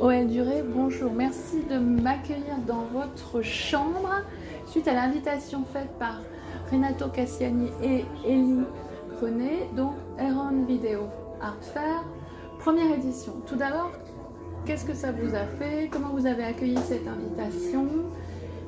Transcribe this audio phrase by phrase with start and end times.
[0.00, 1.12] OL Duré, bonjour.
[1.12, 4.22] Merci de m'accueillir dans votre chambre
[4.66, 6.22] suite à l'invitation faite par
[6.72, 8.64] Renato Cassiani et Elie
[9.20, 11.00] René, donc Aaron Video
[11.42, 12.02] Art Fair,
[12.60, 13.34] première édition.
[13.46, 13.92] Tout d'abord,
[14.64, 15.90] qu'est-ce que ça vous a fait?
[15.92, 17.86] Comment vous avez accueilli cette invitation?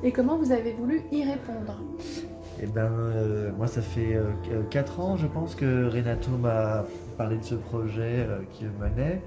[0.03, 1.79] Et comment vous avez voulu y répondre?
[2.61, 4.19] Eh ben, euh, moi, ça fait
[4.69, 6.85] 4 ans, je pense, que Renato m'a
[7.17, 9.23] parlé de ce projet euh, qu'il menait.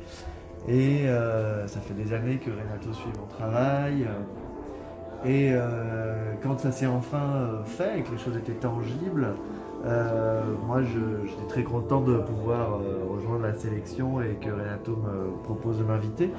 [0.68, 4.06] Et euh, ça fait des années que Renato suit mon travail.
[5.24, 5.54] Et
[6.42, 9.34] quand ça s'est enfin fait et que les choses étaient tangibles,
[10.66, 12.78] moi j'étais très content de pouvoir
[13.10, 16.30] rejoindre la sélection et que Renato me propose de m'inviter.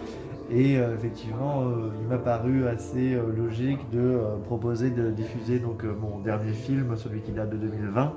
[0.49, 1.63] Et effectivement,
[1.99, 7.31] il m'a paru assez logique de proposer de diffuser donc, mon dernier film, celui qui
[7.31, 8.13] date de 2020,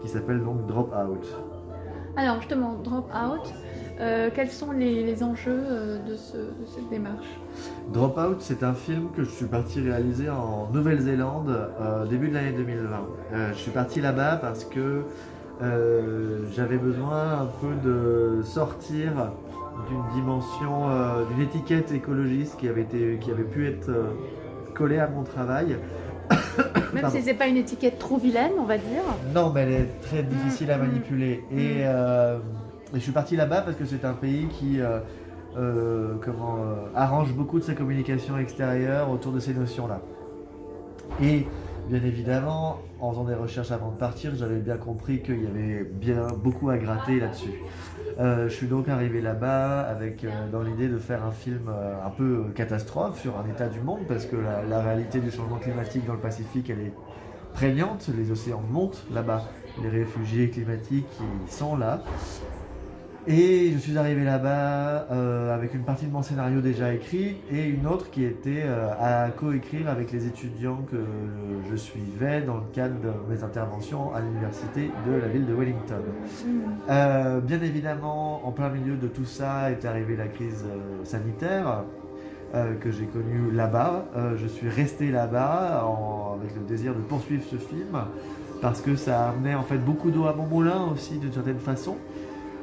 [0.00, 1.26] qui s'appelle donc Drop Out.
[2.16, 3.52] Alors justement, Drop Out,
[3.98, 7.26] euh, quels sont les, enjeux euh, de, cette démarche?
[7.92, 12.34] Drop Out, c'est un film que je suis parti réaliser en Nouvelle-Zélande euh, début de
[12.34, 13.06] l'année 2020.
[13.52, 15.04] je suis parti là-bas parce que
[16.54, 19.32] j'avais besoin un peu de sortir
[19.88, 20.88] d'une dimension,
[21.30, 23.90] d'une étiquette écologiste qui avait, été, qui avait pu être
[24.74, 25.78] collée à mon travail.
[26.92, 29.02] Même si c'est pas une étiquette trop vilaine, on va dire.
[29.34, 30.80] Non, mais elle est très difficile à mm.
[30.80, 31.44] manipuler.
[31.50, 32.40] Et, mm.
[32.94, 35.00] Et je suis parti là-bas parce que c'est un pays qui euh,
[35.56, 40.00] euh, euh, arrange beaucoup de sa communication extérieure autour de ces notions-là.
[41.20, 41.46] Et
[41.88, 45.84] bien évidemment, en faisant des recherches avant de partir, j'avais bien compris qu'il y avait
[45.84, 47.54] bien beaucoup à gratter là-dessus.
[48.18, 51.70] je suis donc arrivé là-bas avec dans l'idée de faire un film
[52.04, 54.36] un peu catastrophe sur un état du monde parce que
[54.68, 56.92] la, réalité du changement climatique dans le Pacifique elle est
[57.54, 59.44] prégnante, les océans montent là-bas,
[59.80, 61.06] les réfugiés climatiques
[61.46, 62.02] sont là
[63.28, 67.64] et je suis arrivé là-bas euh, avec une partie de mon scénario déjà écrit et
[67.64, 70.96] une autre qui était euh, à coécrire avec les étudiants que
[71.68, 76.02] je suivais dans le cadre de mes interventions à l'université de la ville de Wellington.
[76.44, 76.50] Mm.
[76.88, 80.64] Euh, bien évidemment, en plein milieu de tout ça est arrivée la crise
[81.04, 81.84] sanitaire.
[82.80, 84.06] que j'ai connue là-bas.
[84.36, 85.84] je suis resté là-bas
[86.38, 87.98] avec le désir de poursuivre ce film
[88.62, 91.96] parce que ça amenait en fait beaucoup d'eau à mon moulin aussi d'une certaine façon.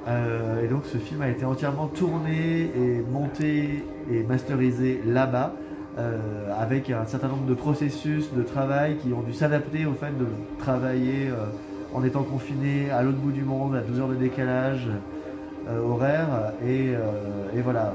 [0.07, 5.53] Euh, et donc ce film a été entièrement tourné et monté et masterisé là-bas,
[5.97, 6.17] euh,
[6.59, 10.25] avec un certain nombre de processus de travail qui ont dû s'adapter au fait de
[10.59, 11.45] travailler euh,
[11.93, 14.87] en étant confiné à l'autre bout du monde, à 12 heures de décalage
[15.87, 16.51] horaire.
[16.67, 16.93] Et,
[17.63, 17.93] voilà.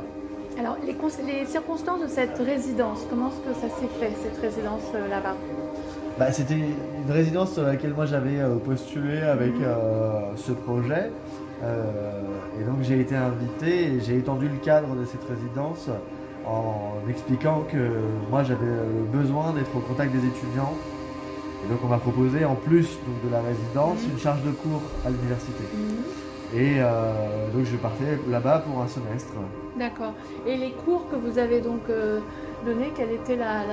[0.58, 0.96] Alors les,
[1.26, 5.34] les, circonstances de cette résidence, comment est-ce que ça s'est fait, cette résidence là-bas?
[6.16, 10.36] Bah, C'était une résidence sur laquelle moi j'avais postulé avec mhm.
[10.36, 11.10] ce projet.
[11.62, 12.20] Euh,
[12.60, 15.88] et donc j'ai été invité et j'ai étendu le cadre de cette résidence
[16.46, 17.90] en expliquant que
[18.30, 18.66] moi j'avais
[19.12, 20.74] besoin d'être au contact des étudiants.
[21.64, 25.10] Et donc on m'a proposé en plus de la résidence une charge de cours à
[25.10, 25.64] l'université.
[26.54, 29.32] Et euh, donc je partais là-bas pour un semestre.
[29.78, 30.14] D'accord.
[30.46, 32.20] Et les cours que vous avez donc euh,
[32.64, 33.64] donné, quelle était la,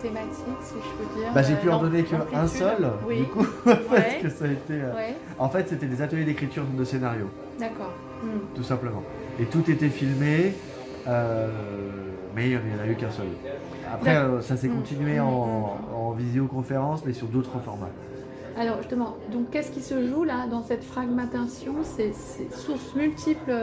[0.00, 1.32] thématique, si je peux dire?
[1.34, 4.74] Bah, J'ai pu en donner qu'un seul, du coup, parce que ça a été...
[4.74, 7.28] Euh, en fait, c'était des ateliers d'écriture de scénario.
[7.58, 7.92] D'accord.
[8.22, 8.54] Hmm.
[8.54, 9.02] Tout simplement.
[9.40, 10.54] Et tout était filmé,
[11.06, 11.48] euh,
[12.34, 13.26] mais il n'y en a eu qu'un seul.
[13.92, 14.76] Après, euh, ça s'est hmm.
[14.76, 17.90] continué hmm, en, en, visioconférence, mais sur d'autres formats.
[18.58, 21.76] Alors justement, donc qu'est-ce qui se joue là dans cette fragmentation?
[21.82, 22.12] Ces,
[22.50, 23.54] sources multiples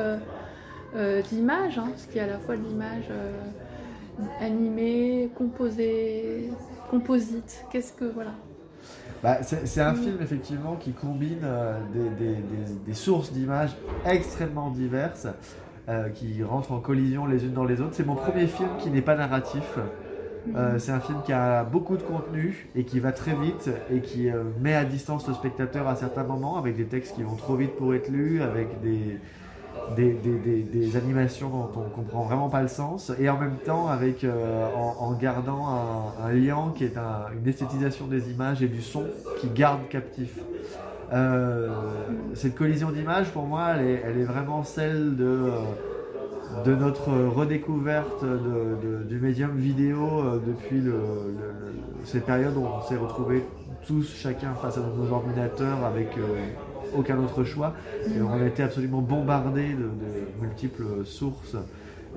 [1.29, 3.09] d'images, hein, ce qui est à la fois de l'image
[4.41, 6.50] animé, composé,
[6.89, 7.66] composite.
[7.72, 8.31] Qu'est-ce que voilà.
[9.22, 11.77] Bah, c'est un film effectivement qui combine euh,
[12.85, 13.75] des, sources d'images
[14.06, 15.27] extrêmement diverses
[15.89, 17.95] euh, qui rentrent en collision les unes dans les autres.
[17.95, 19.77] C'est mon premier film qui n'est pas narratif.
[20.55, 24.00] Euh, c'est un film qui a beaucoup de contenu et qui va très vite et
[24.00, 24.29] qui
[24.59, 27.75] met à distance le spectateur à certains moments avec des textes qui vont trop vite
[27.75, 29.19] pour être lus, avec des,
[29.95, 34.68] des, animations dont on comprend vraiment pas le sens, et en même temps avec euh,
[34.75, 35.68] en, gardant
[36.24, 39.06] un, lien qui est une esthétisation des images et du son
[39.39, 40.39] qui garde captif.
[41.12, 41.69] Euh,
[42.36, 45.50] cette collision d'images, pour moi, elle est, vraiment celle de, euh,
[46.66, 48.24] de notre redécouverte
[49.07, 50.00] du médium vidéo
[50.46, 50.96] depuis le,
[52.06, 53.44] cette période où on s'est retrouvés
[53.86, 56.10] tous, chacun face à nos ordinateurs avec
[56.96, 57.74] aucun autre choix.
[58.07, 59.90] Et on a été absolument bombardé de,
[60.42, 61.56] multiples sources.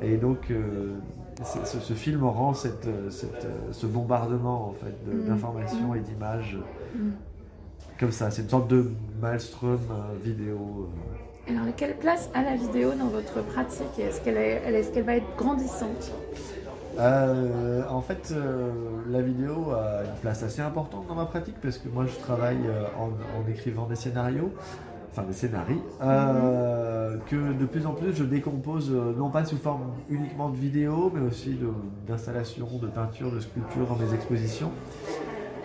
[0.00, 0.94] Et donc, euh,
[1.44, 5.29] ce, film rend cette, ce bombardement en fait, mm.
[5.29, 6.56] d'informations et d'images
[6.94, 7.11] mm.
[8.00, 8.31] comme ça.
[8.31, 8.90] C'est une sorte de
[9.20, 10.88] maelstrom euh, vidéo.
[11.48, 16.12] Alors, quelle place a la vidéo dans votre pratique Est-ce qu'elle est, va être grandissante?
[16.98, 18.70] Euh, En fait, euh,
[19.10, 22.58] la vidéo a une place assez importante dans ma pratique parce que moi je travaille
[22.66, 24.52] euh, en, en écrivant des scénarios
[25.10, 29.92] enfin des scénarios, euh, que de plus en plus je décompose non pas sous forme
[30.08, 31.58] uniquement de vidéo, mais aussi
[32.08, 34.70] d'installation, de, peinture, de sculpture dans mes expositions.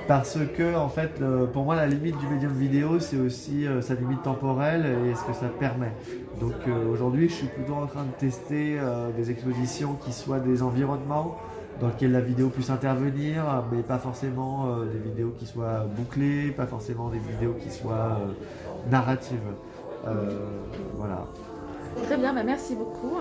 [0.07, 1.21] Parce que en fait,
[1.54, 5.24] pour moi, la limite du médium vidéo, c'est aussi euh, sa limite temporelle et ce
[5.24, 5.92] que ça permet.
[6.39, 6.54] Donc
[6.92, 8.77] aujourd'hui, je suis plutôt en train de tester
[9.18, 11.38] des expositions qui soient des environnements
[11.81, 16.68] dans lesquels la vidéo puisse intervenir, mais pas forcément des vidéos qui soient bouclées, pas
[16.68, 18.19] forcément des vidéos qui soient
[18.92, 19.39] narrative.
[20.07, 20.30] Euh,
[20.94, 21.25] voilà.
[22.06, 23.18] Très bien, bah merci beaucoup.